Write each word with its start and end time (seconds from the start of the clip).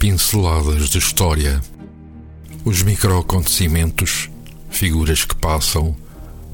Pinceladas 0.00 0.88
de 0.88 0.96
história. 0.96 1.60
Os 2.64 2.82
microacontecimentos, 2.82 4.30
figuras 4.70 5.26
que 5.26 5.34
passam, 5.34 5.94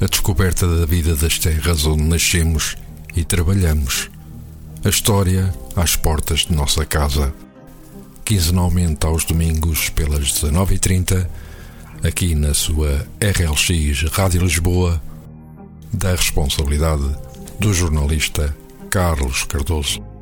a 0.01 0.07
descoberta 0.07 0.67
da 0.67 0.85
vida 0.85 1.15
das 1.15 1.39
terras 1.39 1.87
onde 1.87 2.03
nascemos 2.03 2.77
e 3.15 3.25
trabalhamos. 3.25 4.11
A 4.85 4.89
história 4.89 5.55
às 5.77 5.95
portas 5.95 6.41
de 6.41 6.55
nossa 6.57 6.85
casa. 6.85 7.33
Quinzenalmente 8.25 9.07
aos 9.07 9.25
domingos 9.25 9.91
pelas 9.91 10.33
19h30, 10.33 11.29
aqui 12.03 12.35
na 12.35 12.53
sua 12.53 13.07
RLX 13.21 14.11
Rádio 14.11 14.43
Lisboa, 14.43 15.01
da 15.93 16.17
responsabilidade 16.17 17.15
do 17.61 17.73
jornalista 17.73 18.53
Carlos 18.91 19.45
Cardoso. 19.45 20.16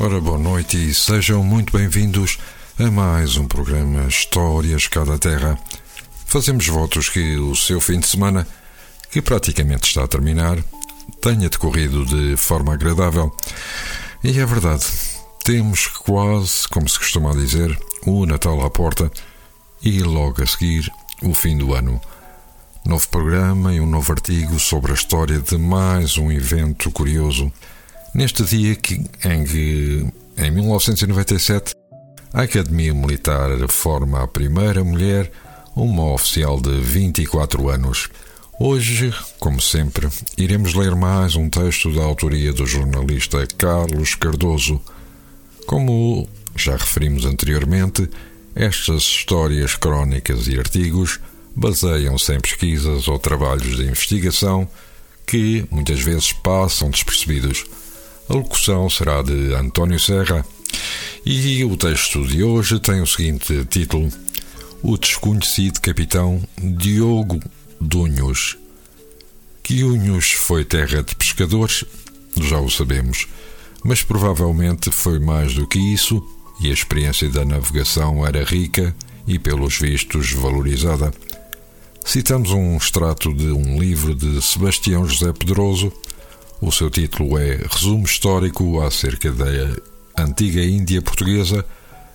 Ora, 0.00 0.20
boa 0.20 0.38
noite 0.38 0.76
e 0.76 0.94
sejam 0.94 1.42
muito 1.42 1.76
bem-vindos 1.76 2.38
a 2.78 2.88
mais 2.88 3.36
um 3.36 3.48
programa 3.48 4.06
Histórias 4.06 4.86
Cada 4.86 5.18
Terra. 5.18 5.58
Fazemos 6.24 6.68
votos 6.68 7.08
que 7.08 7.36
o 7.36 7.56
seu 7.56 7.80
fim 7.80 7.98
de 7.98 8.06
semana, 8.06 8.46
que 9.10 9.20
praticamente 9.20 9.88
está 9.88 10.04
a 10.04 10.06
terminar, 10.06 10.56
tenha 11.20 11.48
decorrido 11.48 12.06
de 12.06 12.36
forma 12.36 12.74
agradável. 12.74 13.34
E 14.22 14.38
é 14.38 14.46
verdade, 14.46 14.86
temos 15.42 15.88
quase, 15.88 16.68
como 16.68 16.88
se 16.88 16.96
costuma 16.96 17.32
dizer, 17.32 17.76
o 18.06 18.24
Natal 18.24 18.64
à 18.64 18.70
porta 18.70 19.10
e 19.82 20.00
logo 20.04 20.40
a 20.40 20.46
seguir 20.46 20.88
o 21.22 21.34
fim 21.34 21.58
do 21.58 21.74
ano. 21.74 22.00
Novo 22.86 23.08
programa 23.08 23.74
e 23.74 23.80
um 23.80 23.86
novo 23.86 24.12
artigo 24.12 24.60
sobre 24.60 24.92
a 24.92 24.94
história 24.94 25.40
de 25.40 25.58
mais 25.58 26.16
um 26.16 26.30
evento 26.30 26.88
curioso 26.92 27.52
Neste 28.14 28.42
dia 28.42 28.74
que, 28.74 28.94
em 29.24 29.44
que, 29.44 30.06
em 30.36 30.50
1997, 30.50 31.74
a 32.32 32.42
Academia 32.42 32.92
Militar 32.94 33.50
forma 33.68 34.22
a 34.22 34.26
primeira 34.26 34.82
mulher, 34.82 35.30
uma 35.76 36.12
oficial 36.12 36.60
de 36.60 36.80
24 36.80 37.68
anos. 37.68 38.08
Hoje, 38.58 39.14
como 39.38 39.60
sempre, 39.60 40.08
iremos 40.36 40.74
ler 40.74 40.96
mais 40.96 41.36
um 41.36 41.48
texto 41.48 41.94
da 41.94 42.02
autoria 42.02 42.52
do 42.52 42.66
jornalista 42.66 43.46
Carlos 43.56 44.14
Cardoso. 44.14 44.80
Como 45.66 46.28
já 46.56 46.72
referimos 46.72 47.24
anteriormente, 47.24 48.10
estas 48.54 49.02
histórias 49.02 49.76
crónicas 49.76 50.48
e 50.48 50.58
artigos 50.58 51.20
baseiam-se 51.54 52.34
em 52.34 52.40
pesquisas 52.40 53.06
ou 53.06 53.18
trabalhos 53.18 53.76
de 53.76 53.84
investigação 53.84 54.68
que 55.26 55.64
muitas 55.70 56.00
vezes 56.00 56.32
passam 56.32 56.90
despercebidos. 56.90 57.64
A 58.28 58.34
locução 58.34 58.90
será 58.90 59.22
de 59.22 59.54
António 59.54 59.98
Serra 59.98 60.44
e 61.24 61.64
o 61.64 61.78
texto 61.78 62.26
de 62.26 62.42
hoje 62.42 62.78
tem 62.78 63.00
o 63.00 63.06
seguinte 63.06 63.64
título: 63.64 64.10
O 64.82 64.98
desconhecido 64.98 65.80
capitão 65.80 66.42
Diogo 66.58 67.40
Dunhos. 67.80 68.58
Que 69.62 69.82
Unhos 69.82 70.32
foi 70.32 70.62
terra 70.62 71.02
de 71.02 71.14
pescadores, 71.14 71.84
já 72.38 72.60
o 72.60 72.68
sabemos, 72.68 73.26
mas 73.82 74.02
provavelmente 74.02 74.90
foi 74.90 75.18
mais 75.18 75.54
do 75.54 75.66
que 75.66 75.78
isso 75.78 76.22
e 76.60 76.68
a 76.68 76.74
experiência 76.74 77.30
da 77.30 77.46
navegação 77.46 78.26
era 78.26 78.44
rica 78.44 78.94
e, 79.26 79.38
pelos 79.38 79.78
vistos, 79.78 80.32
valorizada. 80.32 81.14
Citamos 82.04 82.50
um 82.50 82.76
extrato 82.76 83.32
de 83.32 83.46
um 83.46 83.78
livro 83.80 84.14
de 84.14 84.42
Sebastião 84.42 85.06
José 85.06 85.32
Pedroso 85.32 85.90
o 86.60 86.72
seu 86.72 86.90
título 86.90 87.38
é 87.38 87.60
Resumo 87.70 88.04
Histórico 88.04 88.80
acerca 88.80 89.30
da 89.30 89.46
antiga 90.16 90.62
Índia 90.62 91.00
Portuguesa, 91.00 91.64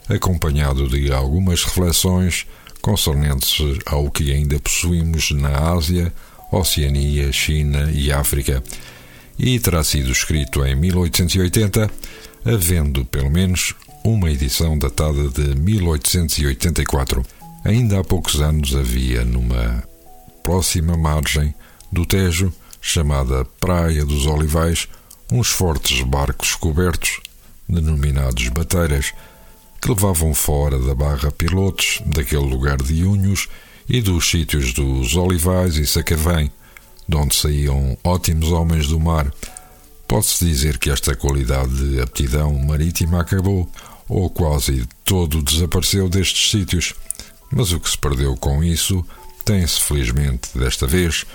acompanhado 0.10 0.88
de 0.90 1.12
algumas 1.14 1.64
reflexões 1.64 2.46
concernentes 2.82 3.58
ao 3.86 4.12
que 4.12 4.34
ainda 4.34 4.60
possuímos 4.60 5.32
na 5.32 5.72
Ásia, 5.72 6.14
Oceania, 6.52 7.32
China 7.32 7.90
e 7.94 8.12
África, 8.12 8.62
e 9.40 9.58
terá 9.60 9.84
sido 9.84 10.12
escrito 10.12 10.66
em 10.66 10.76
1880, 10.76 11.90
havendo 12.46 13.06
pelo 13.06 13.32
menos 13.32 13.74
uma 14.04 14.30
edição 14.30 14.78
datada 14.78 15.30
de 15.30 15.56
1884. 15.56 17.26
Ainda 17.64 18.00
há 18.00 18.04
poucos 18.04 18.42
anos 18.42 18.76
havia 18.76 19.24
numa 19.24 19.84
próxima 20.44 20.98
margem 20.98 21.56
do 21.90 22.06
Tejo 22.06 22.54
chamada 22.86 23.46
Praia 23.62 24.06
dos 24.06 24.26
Olivais, 24.26 24.90
uns 25.32 25.48
fortes 25.48 26.02
barcos 26.02 26.54
cobertos, 26.54 27.22
denominados 27.68 28.50
bateiras, 28.50 29.14
que 29.82 29.88
levavam 29.88 30.34
fora 30.34 30.78
da 30.78 30.94
barra 30.94 31.32
pilotos 31.32 32.02
daquele 32.06 32.46
lugar 32.46 32.78
de 32.78 33.06
Unhos 33.06 33.48
e 33.88 34.02
dos 34.02 34.30
sítios 34.30 34.74
dos 34.74 35.16
Olivais 35.16 35.78
e 35.78 35.88
Sacavém, 35.88 36.52
de 37.08 37.16
onde 37.16 37.36
saíam 37.36 37.98
ótimos 38.04 38.52
homens 38.52 38.88
do 38.88 39.00
mar. 39.00 39.34
Pode-se 40.06 40.46
dizer 40.46 40.78
que 40.78 40.90
esta 40.90 41.16
qualidade 41.16 41.74
de 41.74 42.02
aptidão 42.02 42.54
marítima 42.54 43.22
acabou, 43.22 43.72
ou 44.10 44.30
quase 44.30 44.86
todo 45.06 45.42
desapareceu 45.42 46.10
destes 46.10 46.52
sítios, 46.52 46.94
mas 47.50 47.72
o 47.72 47.80
que 47.80 47.90
se 47.90 47.98
perdeu 47.98 48.36
com 48.36 48.62
isso 48.62 49.06
tem-se 49.46 49.80
felizmente, 49.80 50.58
desta 50.58 50.86
vez, 50.86 51.26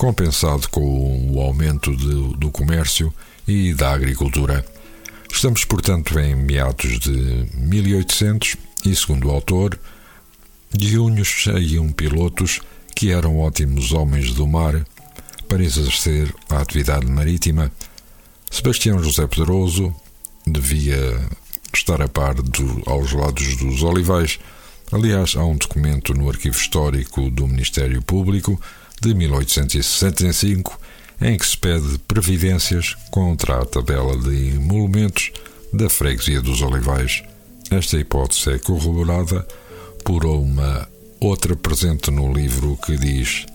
compensado 0.00 0.66
com 0.70 1.30
o 1.30 1.42
aumento 1.42 1.94
de, 1.94 2.34
do 2.38 2.50
comércio 2.50 3.12
e 3.46 3.74
da 3.74 3.92
agricultura. 3.92 4.64
Estamos, 5.30 5.66
portanto, 5.66 6.18
em 6.18 6.34
meados 6.34 6.98
de 6.98 7.46
1800 7.52 8.56
e, 8.86 8.96
segundo 8.96 9.28
o 9.28 9.30
autor, 9.30 9.78
de 10.72 10.98
unhos 10.98 11.44
saíam 11.44 11.92
pilotos 11.92 12.62
que 12.96 13.10
eram 13.10 13.40
ótimos 13.40 13.92
homens 13.92 14.32
do 14.32 14.46
mar 14.46 14.82
para 15.46 15.62
exercer 15.62 16.34
a 16.48 16.62
atividade 16.62 17.04
marítima. 17.04 17.70
Sebastião 18.50 19.04
José 19.04 19.26
Pedroso 19.26 19.94
devia 20.46 21.20
estar 21.74 22.00
a 22.00 22.08
par 22.08 22.36
do, 22.36 22.82
aos 22.86 23.12
lados 23.12 23.54
dos 23.56 23.82
olivais. 23.82 24.38
Aliás, 24.90 25.36
há 25.36 25.44
um 25.44 25.58
documento 25.58 26.14
no 26.14 26.30
arquivo 26.30 26.56
histórico 26.56 27.28
do 27.30 27.46
Ministério 27.46 28.00
Público 28.00 28.58
de 29.00 29.14
1865, 29.14 30.78
em 31.20 31.38
que 31.38 31.46
se 31.46 31.56
pede 31.56 31.98
previdências 32.06 32.96
contra 33.10 33.60
a 33.60 33.64
tabela 33.64 34.16
de 34.16 34.56
emolumentos 34.56 35.32
da 35.72 35.88
freguesia 35.88 36.40
dos 36.40 36.60
Olivais. 36.62 37.22
Esta 37.70 37.96
hipótese 37.98 38.50
é 38.50 38.58
corroborada 38.58 39.46
por 40.04 40.26
uma 40.26 40.88
outra 41.20 41.54
presente 41.56 42.10
no 42.10 42.32
livro 42.32 42.78
que 42.84 42.96
diz: 42.96 43.46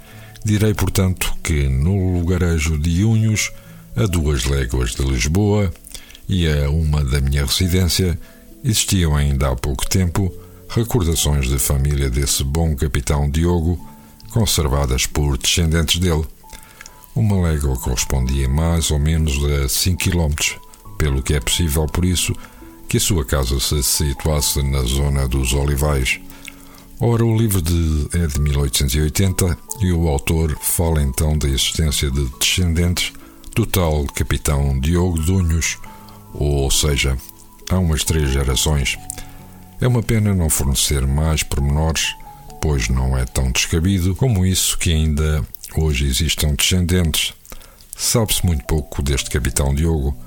Direi, 0.43 0.73
portanto, 0.73 1.33
que 1.43 1.67
no 1.67 2.17
lugarejo 2.17 2.77
de 2.77 3.03
Unhos, 3.03 3.51
a 3.95 4.05
duas 4.05 4.45
léguas 4.45 4.91
de 4.91 5.03
Lisboa 5.03 5.71
e 6.27 6.47
a 6.47 6.69
uma 6.69 7.03
da 7.03 7.21
minha 7.21 7.45
residência, 7.45 8.17
existiam 8.63 9.15
ainda 9.15 9.49
há 9.49 9.55
pouco 9.55 9.87
tempo 9.87 10.33
recordações 10.69 11.47
de 11.47 11.59
família 11.59 12.09
desse 12.09 12.43
bom 12.43 12.75
capitão 12.75 13.29
Diogo 13.29 13.94
conservadas 14.35 15.05
por 15.05 15.37
descendentes 15.37 15.97
dele. 15.97 16.25
Uma 17.15 17.47
légua 17.47 17.77
correspondia 17.77 18.49
mais 18.49 18.91
ou 18.91 18.99
menos 18.99 19.33
a 19.45 19.69
5 19.69 19.97
km, 19.97 20.35
pelo 20.97 21.23
que 21.23 21.35
é 21.35 21.39
possível, 21.39 21.85
por 21.85 22.03
isso, 22.03 22.35
que 22.89 22.97
a 22.97 22.99
sua 22.99 23.23
casa 23.23 23.57
se 23.61 23.81
situasse 23.81 24.61
na 24.61 24.81
zona 24.81 25.25
dos 25.25 25.53
Olivais. 25.53 26.19
Ora, 26.99 27.23
o 27.23 27.37
livro 27.37 27.61
de, 27.61 28.09
é 28.11 28.27
de 28.27 28.41
1880 28.41 29.57
e 29.79 29.93
o 29.93 30.09
autor 30.09 30.57
fala 30.59 31.01
então 31.01 31.37
da 31.37 31.47
existência 31.47 32.11
de 32.11 32.25
descendentes 32.37 33.13
do 33.55 33.65
tal 33.65 34.03
capitão 34.07 34.77
Diogo 34.81 35.17
Dunhos, 35.17 35.77
ou 36.33 36.69
seja, 36.69 37.17
há 37.69 37.79
umas 37.79 38.03
três 38.03 38.31
gerações. 38.31 38.97
É 39.79 39.87
uma 39.87 40.03
pena 40.03 40.35
não 40.35 40.49
fornecer 40.49 41.07
mais 41.07 41.41
pormenores 41.41 42.15
pois 42.67 42.89
não 42.89 43.15
é 43.15 43.25
tão 43.25 43.51
descabido 43.51 44.15
como 44.15 44.43
isso 44.43 44.75
que 44.79 44.91
ainda 44.91 45.47
hoje 45.77 46.07
existam 46.07 46.55
descendentes. 46.55 47.31
Sabe-se 47.95 48.43
muito 48.43 48.65
pouco 48.65 49.03
deste 49.03 49.29
capitão 49.29 49.71
Diogo. 49.71 50.17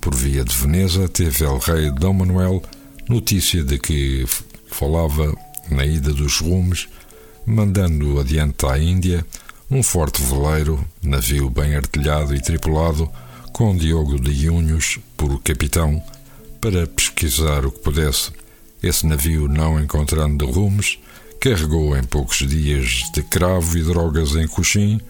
Por 0.00 0.12
via 0.12 0.44
de 0.44 0.52
Veneza, 0.52 1.08
teve 1.08 1.44
el 1.44 1.58
rei 1.58 1.92
Dom 1.92 2.14
Manuel 2.14 2.60
notícia 3.08 3.62
de 3.62 3.78
que 3.78 4.26
falava 4.68 5.32
na 5.70 5.86
ida 5.86 6.12
dos 6.12 6.40
rumes, 6.40 6.88
mandando 7.46 8.18
adiante 8.18 8.66
à 8.66 8.76
Índia 8.76 9.24
um 9.70 9.80
forte 9.80 10.20
veleiro, 10.24 10.84
navio 11.00 11.48
bem 11.48 11.76
artilhado 11.76 12.34
e 12.34 12.42
tripulado, 12.42 13.08
com 13.52 13.76
Diogo 13.76 14.18
de 14.18 14.32
Iunhos 14.32 14.98
por 15.16 15.40
capitão, 15.40 16.02
para 16.60 16.84
pesquisar 16.88 17.64
o 17.64 17.70
que 17.70 17.78
pudesse. 17.78 18.32
Esse 18.82 19.06
navio, 19.06 19.46
não 19.46 19.80
encontrando 19.80 20.50
rumes, 20.50 20.98
carregou 21.40 21.96
em 21.96 22.02
poucos 22.04 22.38
dias 22.38 23.10
de 23.12 23.22
cravo 23.22 23.78
e 23.78 23.82
drogas 23.82 24.34
em 24.34 24.46
Coxim, 24.46 25.00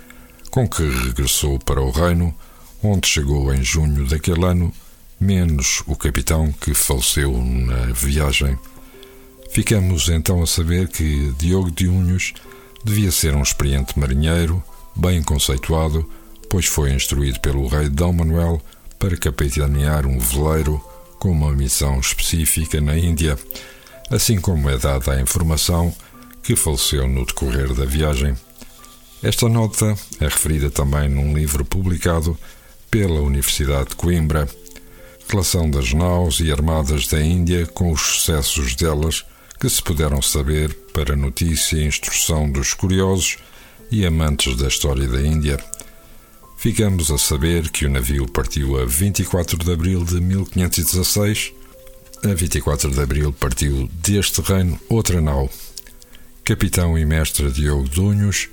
com 0.51 0.69
que 0.69 0.83
regressou 0.83 1.59
para 1.59 1.81
o 1.81 1.91
reino, 1.91 2.35
onde 2.83 3.09
chegou 3.09 3.53
em 3.53 3.63
junho 3.63 4.07
daquele 4.07 4.45
ano 4.45 4.73
menos 5.19 5.83
o 5.87 5.97
capitão 5.97 6.53
que 6.53 6.75
faleceu 6.75 7.33
na 7.33 7.93
viagem. 7.93 8.59
Ficamos 9.51 10.09
então 10.09 10.43
a 10.43 10.47
saber 10.47 10.89
que 10.89 11.33
Diogo 11.39 11.71
de 11.71 11.89
Unhos 11.89 12.35
devia 12.85 13.11
ser 13.11 13.35
um 13.35 13.43
experiente 13.43 13.99
marinheiro, 13.99 14.63
bem 14.95 15.23
conceituado, 15.23 16.09
pois 16.51 16.67
foi 16.67 16.93
instruído 16.93 17.41
pelo 17.41 17.67
rei 17.67 17.89
Dom 17.89 18.13
Manuel 18.13 18.61
para 18.99 19.17
capitanear 19.17 20.07
um 20.07 20.19
veleiro 20.19 20.83
com 21.19 21.31
uma 21.31 21.53
missão 21.53 21.99
específica 21.99 22.81
na 22.81 22.97
Índia, 22.97 23.39
assim 24.11 24.41
como 24.41 24.69
é 24.69 24.77
dada 24.77 25.13
a 25.13 25.21
informação 25.21 25.95
que 26.47 26.55
faleceu 26.55 27.09
no 27.09 27.27
decorrer 27.27 27.75
da 27.75 27.85
viagem. 27.85 28.33
Esta 29.21 29.49
nota 29.49 29.97
é 30.21 30.27
referida 30.27 30.71
também 30.71 31.09
num 31.09 31.37
livro 31.37 31.65
publicado 31.65 32.39
pela 32.89 33.21
Universidade 33.21 33.91
de 33.91 33.97
Coimbra, 33.97 34.49
Relação 35.29 35.69
das 35.69 35.93
naus 35.93 36.39
e 36.39 36.53
armadas 36.53 37.09
da 37.09 37.21
Índia 37.21 37.67
com 37.67 37.91
os 37.91 38.01
sucessos 38.01 38.77
delas 38.77 39.25
que 39.59 39.69
se 39.69 39.83
puderam 39.83 40.23
saber 40.23 40.73
para 40.95 41.17
notícia 41.17 41.79
e 41.79 41.85
instrução 41.85 42.49
dos 42.49 42.75
curiosos 42.75 43.39
e 43.91 44.07
amantes 44.07 44.57
da 44.57 44.69
história 44.69 45.09
da 45.09 45.21
Índia. 45.21 45.59
Ficamos 46.57 47.11
a 47.11 47.19
saber 47.19 47.71
que 47.71 47.87
o 47.87 47.91
navio 47.91 48.25
partiu 48.29 48.81
a 48.81 48.85
24 48.85 49.59
de 49.59 49.73
abril 49.73 50.05
de 50.05 50.21
1516. 50.21 51.53
A 52.25 52.33
24 52.33 52.89
de 52.89 53.01
abril 53.01 53.33
partiu 53.33 53.91
deste 53.95 54.41
reino 54.43 54.79
outra 54.89 55.21
nau, 55.21 55.51
capitão 56.47 56.97
e 56.97 57.05
mestre 57.05 57.51
Diogo 57.51 57.89
Dunhos, 57.89 58.49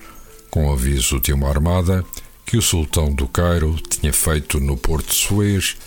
com 0.50 0.74
aviso 0.74 1.20
de 1.20 1.32
uma 1.32 1.48
armada 1.48 2.04
que 2.44 2.58
o 2.58 2.62
sultão 2.62 3.14
do 3.14 3.28
Cairo 3.28 3.76
tinha 3.88 4.12
feito 4.12 4.60
no 4.60 4.76
porto 4.76 5.14
Suez, 5.14 5.78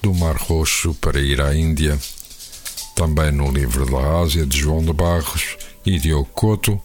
do 0.00 0.14
Mar 0.14 0.36
Roxo 0.36 0.94
para 0.94 1.20
ir 1.20 1.40
à 1.40 1.52
Índia. 1.56 1.98
Também 2.94 3.32
no 3.32 3.50
livro 3.50 3.84
da 3.84 4.20
Ásia 4.20 4.46
de 4.46 4.60
João 4.60 4.80
de 4.80 4.92
Barros 4.92 5.56
e 5.84 5.98
Diogo 5.98 6.30
Couto, 6.32 6.80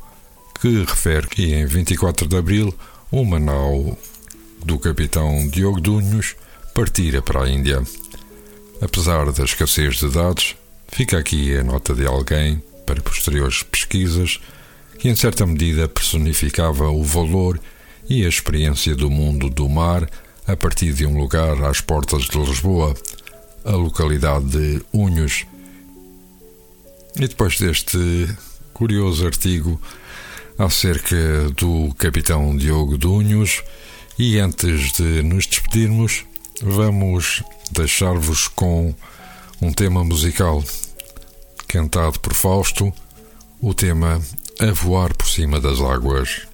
que 0.60 0.84
refere 0.84 1.28
que 1.28 1.54
em 1.54 1.64
24 1.64 2.28
de 2.28 2.36
abril 2.36 2.74
uma 3.12 3.40
nau 3.40 3.96
do 4.66 4.80
capitão 4.80 5.48
Diogo 5.48 5.80
Dunhos 5.80 6.36
partira 6.74 7.22
para 7.22 7.44
a 7.44 7.50
Índia. 7.50 7.84
Apesar 8.82 9.32
da 9.32 9.44
escassez 9.44 9.98
de 9.98 10.10
dados, 10.10 10.56
fica 10.88 11.20
aqui 11.20 11.56
a 11.56 11.64
nota 11.64 11.94
de 11.94 12.08
alguém, 12.08 12.64
para 12.84 13.00
posteriores 13.00 13.62
pesquisas, 13.62 14.40
que 15.02 15.10
em 15.10 15.16
certa 15.16 15.48
medida 15.48 15.90
personificava 15.90 16.88
o 16.92 17.04
valor 17.04 17.60
e 18.08 18.24
a 18.24 18.30
experiência 18.30 18.96
do 18.96 19.10
mundo 19.10 19.50
do 19.50 19.68
mar 19.68 20.08
a 20.46 20.56
partir 20.56 20.94
de 20.94 21.08
um 21.08 21.18
lugar 21.18 21.60
às 21.64 21.82
portas 21.82 22.26
de 22.26 22.38
Lisboa, 22.38 22.94
a 23.66 23.72
localidade 23.72 24.46
de 24.46 24.86
Unhos. 24.94 25.48
E 27.16 27.28
depois 27.28 27.58
deste 27.58 27.98
curioso 28.74 29.26
artigo 29.26 29.82
acerca 30.56 31.50
do 31.58 31.92
capitão 31.98 32.56
Diogo 32.56 32.96
de 32.96 33.08
Unhos, 33.08 33.64
e 34.20 34.38
antes 34.38 34.92
de 34.92 35.24
nos 35.24 35.48
despedirmos, 35.48 36.26
vamos 36.62 37.42
deixar-vos 37.72 38.48
com 38.50 38.94
um 39.60 39.74
tema 39.74 40.04
musical 40.04 40.64
cantado 41.68 42.20
por 42.20 42.36
Fausto, 42.36 42.94
o 43.60 43.74
tema 43.74 44.22
A 44.62 44.72
Voar 44.74 45.12
por 45.16 45.28
Cima 45.28 45.60
das 45.60 45.82
Águas. 45.82 46.51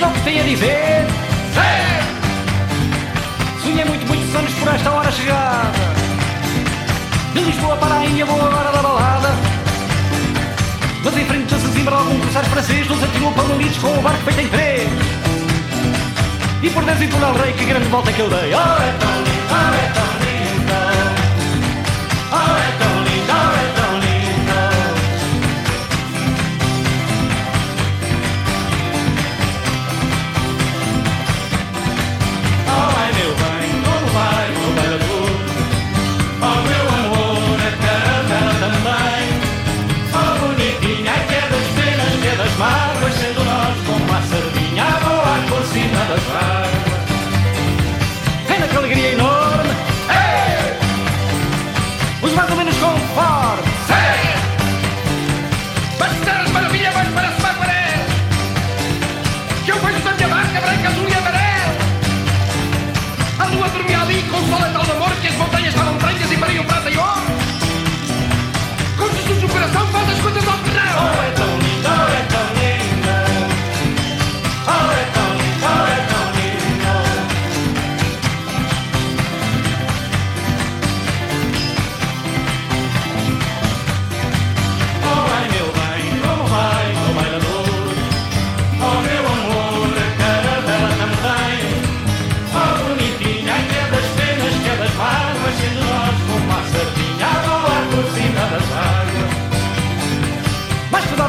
Diga 0.00 0.12
o 0.12 0.14
que 0.14 0.20
tem 0.22 0.40
a 0.40 0.42
dizer. 0.44 1.06
Zé! 1.54 2.00
Sonhei 3.62 3.84
muito, 3.84 4.06
muitos 4.06 4.34
anos 4.34 4.50
por 4.54 4.68
esta 4.74 4.90
hora 4.92 5.12
chegada. 5.12 5.72
De 7.34 7.40
Lisboa 7.40 7.76
para 7.76 7.96
a 7.96 8.06
Índia 8.06 8.24
vou 8.24 8.40
agora 8.40 8.72
da 8.72 8.80
balada. 8.80 9.28
Mas 11.04 11.16
em 11.18 11.26
frente 11.26 11.54
a 11.54 11.58
Sesimbra 11.58 11.96
algum 11.96 12.18
cruzar 12.18 12.44
francês 12.46 12.88
Nos 12.88 13.02
atirou 13.02 13.30
para 13.32 13.44
Unidos 13.44 13.76
com 13.76 13.98
o 13.98 14.00
barco 14.00 14.22
feito 14.24 14.40
em 14.40 14.48
três 14.48 14.88
E 16.62 16.70
por 16.70 16.84
dentro 16.84 17.04
e 17.04 17.08
por 17.08 17.22
El 17.22 17.34
Rei 17.34 17.52
que 17.52 17.64
grande 17.64 17.88
volta 17.88 18.12
que 18.12 18.20
eu 18.20 18.28
dei 18.28 18.54
Oh 18.54 18.82
é 18.82 18.92
tão 18.98 19.16
lindo, 19.22 19.48
oh 19.50 19.74
é 19.74 19.92
tão 19.94 19.99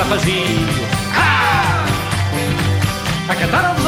rapazinho. 0.00 0.86
Ah! 1.14 1.84
A 3.28 3.34
cantar 3.36 3.79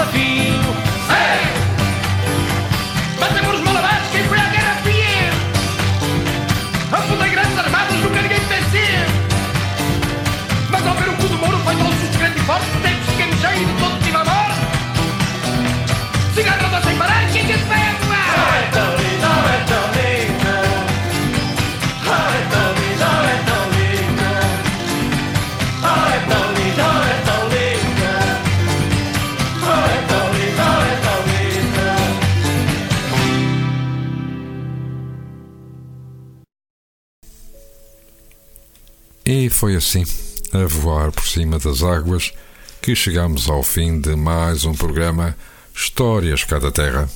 E 39.34 39.48
foi 39.48 39.74
assim, 39.74 40.04
a 40.52 40.66
voar 40.66 41.10
por 41.10 41.26
cima 41.26 41.58
das 41.58 41.82
águas, 41.82 42.34
que 42.82 42.94
chegamos 42.94 43.48
ao 43.48 43.62
fim 43.62 43.98
de 43.98 44.14
mais 44.14 44.66
um 44.66 44.74
programa 44.74 45.34
Histórias 45.74 46.44
Cada 46.44 46.70
Terra. 46.70 47.08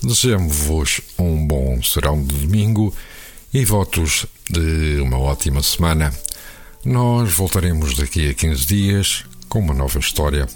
Desejamos-vos 0.00 1.00
um 1.18 1.44
bom 1.44 1.82
serão 1.82 2.22
de 2.22 2.46
domingo 2.46 2.94
e 3.52 3.64
votos 3.64 4.26
de 4.48 5.00
uma 5.00 5.18
ótima 5.18 5.60
semana. 5.60 6.14
Nós 6.84 7.32
voltaremos 7.32 7.96
daqui 7.96 8.30
a 8.30 8.34
15 8.34 8.66
dias 8.66 9.24
com 9.48 9.58
uma 9.58 9.74
nova 9.74 9.98
história. 9.98 10.46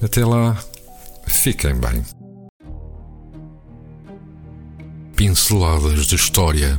Até 0.00 0.24
lá, 0.24 0.58
fiquem 1.26 1.74
bem. 1.74 2.02
Pinceladas 5.14 6.06
de 6.06 6.14
História 6.14 6.78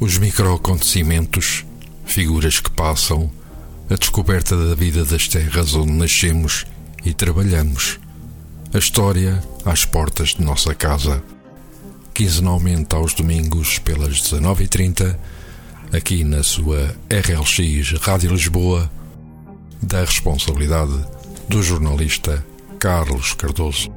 Os 0.00 0.18
microacontecimentos, 0.18 1.65
figuras 2.06 2.60
que 2.60 2.70
passam, 2.70 3.30
a 3.90 3.94
descoberta 3.94 4.56
da 4.56 4.74
vida 4.74 5.04
das 5.04 5.28
terras 5.28 5.74
onde 5.74 5.92
nascemos 5.92 6.64
e 7.04 7.12
trabalhamos, 7.12 8.00
a 8.72 8.78
história 8.78 9.42
às 9.64 9.84
portas 9.84 10.30
de 10.30 10.42
nossa 10.42 10.74
casa. 10.74 11.22
Quinzenalmente 12.14 12.96
aos 12.96 13.12
domingos, 13.12 13.78
pelas 13.78 14.22
19h30, 14.22 15.18
aqui 15.92 16.24
na 16.24 16.42
sua 16.42 16.96
RLX 17.10 18.00
Rádio 18.00 18.32
Lisboa, 18.32 18.90
da 19.82 20.00
responsabilidade 20.00 20.98
do 21.48 21.62
jornalista 21.62 22.44
Carlos 22.78 23.34
Cardoso. 23.34 23.95